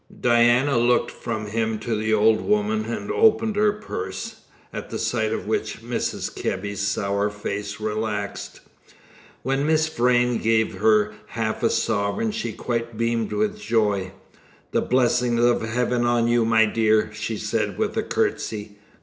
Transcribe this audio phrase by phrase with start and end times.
[0.21, 4.37] Diana looked from him to the old woman, and opened her purse,
[4.73, 6.33] at the sight of which Mrs.
[6.33, 8.61] Kebby's sour face relaxed.
[9.43, 14.11] When Miss Vrain gave her half a sovereign she quite beamed with joy.
[14.71, 18.79] "The blessing of heaven on you, my dear," she said, with a curtsey.